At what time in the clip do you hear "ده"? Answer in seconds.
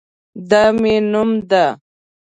1.49-1.65